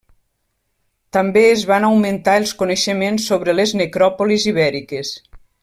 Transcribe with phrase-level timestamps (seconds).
[1.17, 5.17] També es van augmentar els coneixements sobre les necròpolis ibèriques.